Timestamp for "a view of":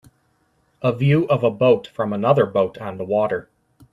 0.81-1.43